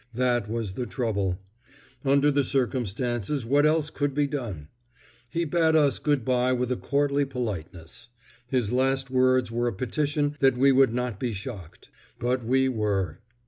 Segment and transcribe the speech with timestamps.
[0.15, 1.37] That was the trouble.
[2.03, 4.69] Under the circumstances what else could be done?
[5.29, 8.09] He bade us good bye with a courtly politeness.
[8.47, 11.89] His last words were a petition that we would not be shocked.
[12.17, 13.19] But we were.